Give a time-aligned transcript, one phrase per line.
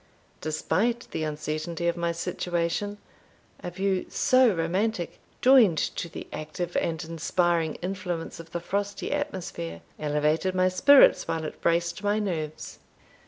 [0.41, 2.97] Despite the uncertainty of my situation,
[3.59, 9.81] a view so romantic, joined to the active and inspiring influence of the frosty atmosphere,
[9.99, 12.79] elevated my spirits while it braced my nerves.